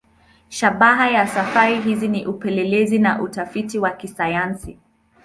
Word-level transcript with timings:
Shabaha 0.49 1.09
ya 1.09 1.27
safari 1.27 1.81
hizi 1.81 2.07
ni 2.07 2.25
upelelezi 2.25 2.99
na 2.99 3.21
utafiti 3.21 3.79
wa 3.79 3.91
kisayansi. 3.91 4.77